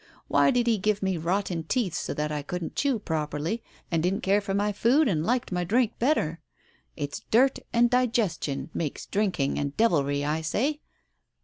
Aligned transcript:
Why 0.27 0.49
did 0.49 0.65
He 0.65 0.79
give 0.79 1.03
me 1.03 1.15
rotten 1.17 1.63
teeth 1.65 1.93
so 1.93 2.11
that 2.15 2.31
I 2.31 2.41
couldn't 2.41 2.75
chew 2.75 2.97
properly 2.97 3.61
and 3.91 4.01
didn't 4.01 4.21
care 4.23 4.41
for 4.41 4.55
my 4.55 4.71
food 4.71 5.07
and 5.07 5.23
liked 5.23 5.53
drink 5.67 5.99
better? 5.99 6.39
It's 6.97 7.21
dirt 7.29 7.59
and 7.71 7.87
digestion 7.87 8.71
makes 8.73 9.05
drink 9.05 9.39
ing 9.39 9.59
and 9.59 9.77
devilry, 9.77 10.25
I 10.25 10.41
say." 10.41 10.79